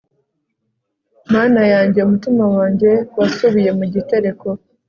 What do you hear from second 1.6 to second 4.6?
yanjye, umutima wanjye wasubiye mu gitereko